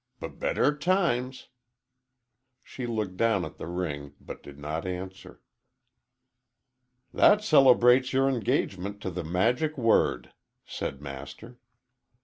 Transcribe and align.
"B 0.19 0.27
better 0.27 0.75
times." 0.75 1.49
She 2.63 2.87
looked 2.87 3.17
down 3.17 3.45
at 3.45 3.57
the 3.57 3.67
ring, 3.67 4.15
but 4.19 4.41
did 4.41 4.57
not 4.57 4.87
answer. 4.87 5.43
"That 7.13 7.43
celebrates 7.43 8.11
your 8.11 8.27
engagement 8.27 8.99
to 9.01 9.11
the 9.11 9.23
Magic 9.23 9.77
Word," 9.77 10.33
said 10.65 11.03
Master. 11.03 11.59